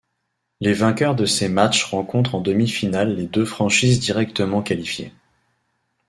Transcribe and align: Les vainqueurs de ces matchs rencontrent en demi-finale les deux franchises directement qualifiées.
Les 0.61 0.73
vainqueurs 0.73 1.13
de 1.13 1.27
ces 1.27 1.47
matchs 1.47 1.83
rencontrent 1.83 2.33
en 2.33 2.41
demi-finale 2.41 3.15
les 3.15 3.27
deux 3.27 3.45
franchises 3.45 3.99
directement 3.99 4.63
qualifiées. 4.63 5.13